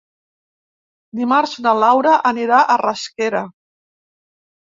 [1.19, 3.45] Dimarts na Laura anirà a Rasquera.